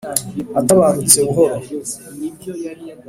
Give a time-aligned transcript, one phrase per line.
[0.59, 1.57] Atabarutse ubuhoro,